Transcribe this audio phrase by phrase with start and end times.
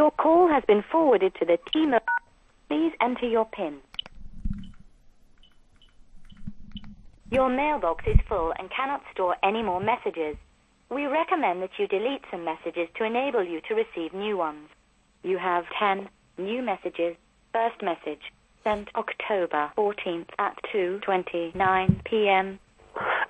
[0.00, 1.92] Your call has been forwarded to the team.
[2.70, 3.80] Please enter your PIN.
[7.30, 10.38] Your mailbox is full and cannot store any more messages.
[10.88, 14.70] We recommend that you delete some messages to enable you to receive new ones.
[15.22, 16.08] You have 10
[16.38, 17.14] new messages.
[17.52, 18.22] First message
[18.64, 22.58] sent October 14th at 2:29 p.m.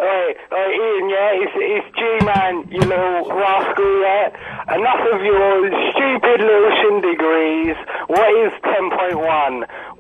[0.01, 4.33] Hey, hey, Ian, yeah, it's, it's G-Man, you little rascal, yeah?
[4.73, 7.77] Enough of your stupid little shindigrees.
[8.09, 9.21] What is 10.1?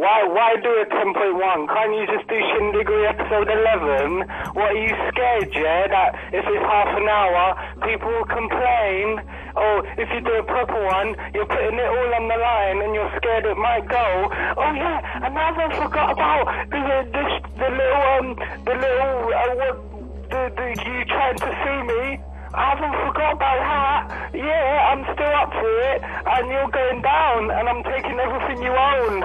[0.00, 1.68] Why, why do a 10.1?
[1.68, 4.24] Can't you just do shindigree episode 11?
[4.56, 9.20] What, are you scared, yeah, that if it's half an hour, people will complain?
[9.52, 12.94] Oh, if you do a proper one, you're putting it all on the line and
[12.94, 14.32] you're scared it might go.
[14.56, 16.80] Oh yeah, and I forgot about the,
[17.12, 17.24] the,
[17.58, 18.28] the little, um,
[18.64, 19.89] the little, uh, what,
[20.30, 22.22] the, the, you trying to see me.
[22.54, 24.34] I haven't forgot about that.
[24.34, 28.74] Yeah, I'm still up for it, and you're going down, and I'm taking everything you
[28.74, 29.22] own,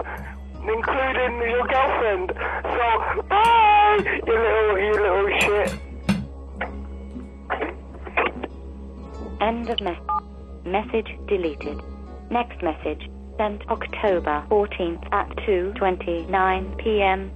[0.67, 2.33] including your girlfriend.
[2.75, 3.97] So, bye,
[4.27, 5.69] you little, you little shit.
[9.41, 10.01] End of message.
[10.65, 11.81] Message deleted.
[12.31, 17.31] Next message sent October 14th at 2:29 p.m.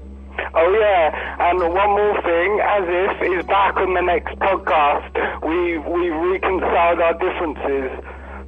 [0.55, 5.11] Oh yeah, and one more thing, Asif is back on the next podcast.
[5.43, 7.91] We we reconciled our differences.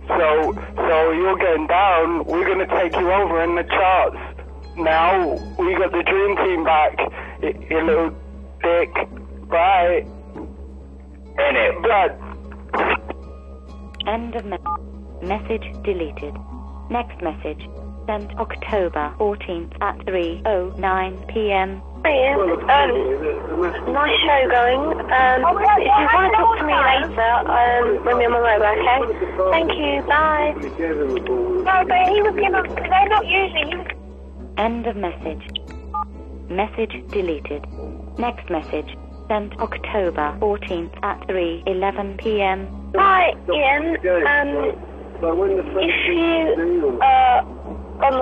[0.08, 2.26] So so you're getting down.
[2.26, 4.18] We're gonna take you over in the charts.
[4.78, 6.98] Now we got the dream team back.
[7.42, 8.10] You, you little
[8.64, 8.94] dick.
[9.50, 10.06] Bye.
[10.36, 12.12] In it, blood.
[14.08, 14.58] End of me-
[15.22, 16.36] message deleted.
[16.90, 17.62] Next message
[18.06, 21.82] sent October 14th at 3:09 p.m.
[22.04, 24.82] Ian, um, nice show going.
[25.12, 28.66] Um, if you want to talk to me later, um, ring me on my mobile,
[28.74, 29.00] okay?
[29.52, 30.54] Thank you, bye.
[31.62, 33.86] No, but he was given, they're not usually,
[34.58, 35.48] End of message.
[36.50, 37.66] Message deleted.
[38.18, 38.98] Next message
[39.28, 42.68] sent October 14th at 3:11 p.m.
[42.96, 43.96] Hi, Ian.
[44.28, 44.76] Um,
[45.24, 47.61] if you, uh, on the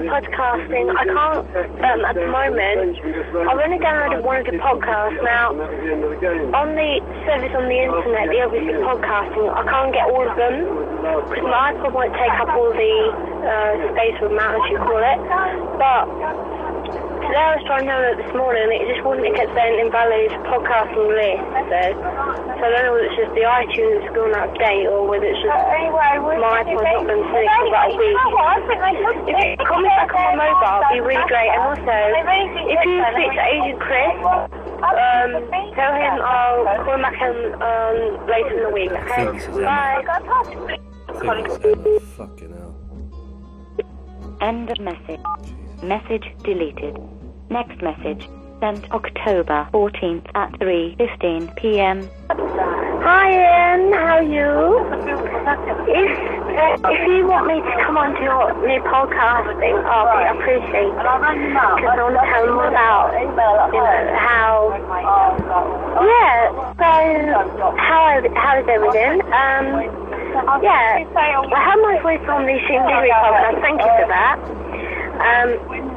[0.10, 2.98] podcasting, I can't, um, at the moment,
[3.46, 5.22] I've only downloaded one of the podcasts.
[5.24, 6.92] Now, on the
[7.30, 10.66] service on the internet, the obviously podcasting, I can't get all of them,
[11.30, 12.96] because my iPod won't take up all the,
[13.46, 15.20] uh, space or amount, as you call it.
[15.78, 16.06] But,
[17.38, 19.78] I was trying to download it this morning, and it just wouldn't, it kept saying
[19.78, 21.82] invalid podcasting list, so,
[22.58, 25.06] so I don't know whether it's just the iTunes that's gone out of date, or
[25.06, 28.18] whether it's just my iPod's not been fixed for about a week.
[29.30, 31.94] If you call me back on my mobile, it'd be really great, and also,
[32.66, 34.18] if you speak to Agent Chris,
[34.80, 35.30] um,
[35.78, 39.30] tell him I'll call him back in, um, later in the week, okay?
[39.62, 40.02] Bye.
[42.18, 42.74] Fucking hell.
[44.42, 45.20] End of message.
[45.84, 46.98] Message deleted.
[47.50, 48.30] Next message
[48.60, 52.08] sent October 14th at 3:15 p.m.
[52.30, 54.86] Hi Ian, how are you?
[55.90, 56.12] If,
[56.54, 60.94] uh, if you want me to come on to your new podcasting, I'll be appreciated.
[60.94, 61.10] Because
[61.90, 63.18] I want to tell you about,
[64.14, 64.70] how,
[66.06, 66.86] yeah, so
[67.82, 69.26] how, how is everything?
[69.34, 69.66] Um,
[70.62, 74.38] yeah, I have my voice on the Shindigiri podcast, thank you for that.
[75.20, 75.50] Um,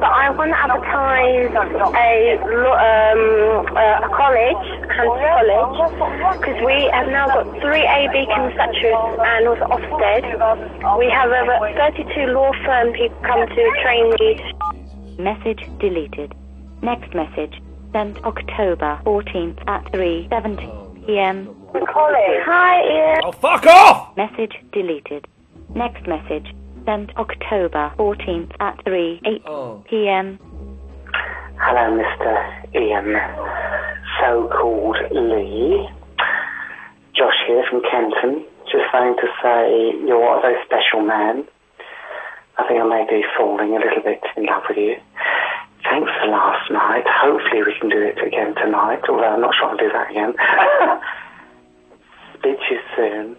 [0.03, 5.79] but I want to advertise a, lo- um, uh, a college, Hampton College,
[6.43, 10.27] because we have now got three A beacon statues and also Ofsted.
[10.99, 14.43] We have over 32 law firm people come to train me.
[15.17, 16.35] Message deleted.
[16.81, 17.61] Next message
[17.93, 21.47] sent October 14th at 3:17 p.m.
[22.43, 23.21] Hi, Ian.
[23.23, 24.17] Oh, fuck off!
[24.17, 25.27] Message deleted.
[25.75, 26.53] Next message
[26.85, 29.83] sent October 14th at 3:08 Oh.
[29.89, 30.37] p.m.
[31.59, 32.31] Hello, Mr.
[32.75, 33.15] Ian,
[34.19, 35.87] so-called Lee.
[37.15, 38.43] Josh here from Kenton.
[38.71, 41.45] Just phoned to say you're a very special man.
[42.57, 44.95] I think I may be falling a little bit in love with you.
[45.83, 47.03] Thanks for last night.
[47.07, 50.33] Hopefully we can do it again tonight, although I'm not sure I'll do that again.
[52.39, 53.35] Speak to you soon.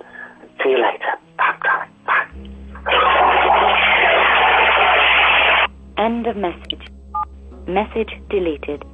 [0.62, 1.14] See you later.
[1.36, 1.90] Bye, darling.
[2.06, 2.26] Bye.
[5.96, 6.88] End of message.
[7.68, 8.84] Message deleted.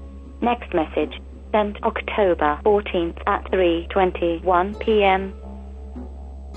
[0.42, 1.18] Next message
[1.50, 5.32] sent October 14th at 3:21 p.m.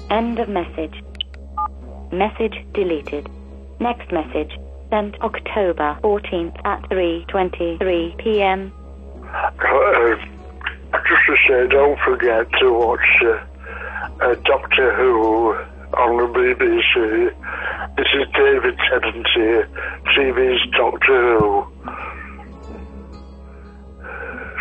[0.09, 1.01] End of message.
[2.11, 3.29] Message deleted.
[3.79, 4.59] Next message
[4.89, 8.73] sent October 14th at 3:23 p.m.
[9.33, 10.15] Uh,
[11.07, 13.45] just to say, don't forget to watch uh,
[14.21, 15.55] uh, Doctor Who
[15.97, 17.31] on the BBC
[17.97, 19.69] This is David Tennant here,
[20.15, 21.65] TV's Doctor Who.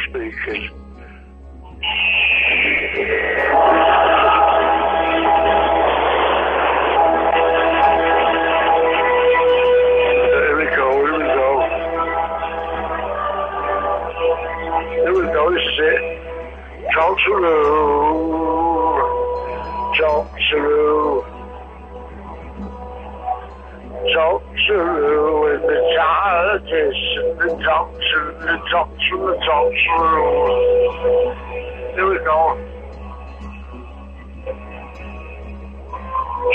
[0.08, 0.81] Speaking.
[24.10, 27.00] Doctor Who in the TARDIS.
[27.38, 31.22] The Doctor, the Doctor, the Doctor Who.
[31.94, 32.40] Here we go.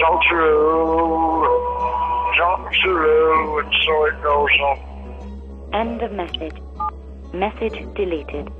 [0.01, 1.47] Doctor Who.
[2.37, 4.77] Doctor Who, and so it goes on.
[5.73, 6.57] End of message.
[7.33, 8.51] Message deleted.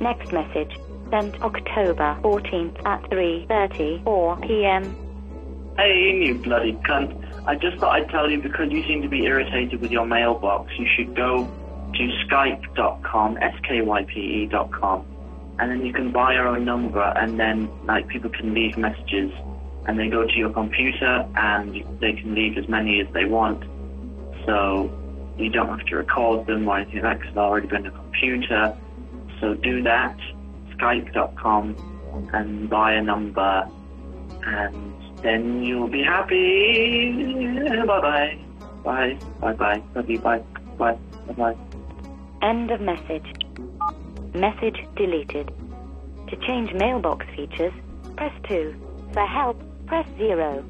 [0.00, 0.78] Next message.
[1.10, 4.96] Sent October 14th at 3.34 p.m.
[5.76, 7.25] Hey, you bloody cunt.
[7.46, 10.72] I just thought I'd tell you because you seem to be irritated with your mailbox,
[10.78, 11.48] you should go
[11.94, 15.06] to skype.com, S-K-Y-P-E.com,
[15.58, 19.30] and then you can buy your own number and then, like, people can leave messages
[19.86, 23.62] and they go to your computer and they can leave as many as they want.
[24.44, 24.90] So
[25.38, 27.92] you don't have to record them or anything like that because they've already been on
[27.92, 28.76] the computer.
[29.40, 30.16] So do that,
[30.76, 33.68] skype.com, and buy a number
[34.42, 37.12] and then you'll be happy.
[37.86, 38.38] Bye-bye.
[38.84, 39.18] Bye.
[39.40, 39.82] Bye-bye.
[39.94, 40.18] Love you.
[40.20, 40.42] Bye.
[40.78, 40.98] Bye.
[41.26, 41.56] Bye-bye.
[42.42, 43.26] End of message.
[44.34, 45.50] Message deleted.
[46.28, 47.72] To change mailbox features,
[48.16, 48.74] press 2.
[49.12, 50.64] For help, press 0.